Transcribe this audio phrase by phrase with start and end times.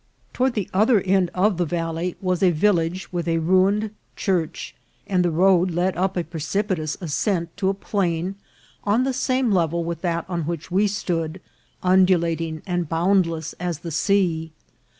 [0.33, 4.73] Toward the other end of the valley was a village with a ruined church,
[5.05, 8.33] and the road led up a precipitous ascent to a plain
[8.83, 11.39] on the same level with that on which we stood,
[11.83, 14.51] undulating and boundless as the sea.